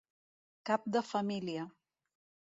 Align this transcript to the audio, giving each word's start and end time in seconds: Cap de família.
Cap 0.69 0.87
de 0.95 1.03
família. 1.09 1.65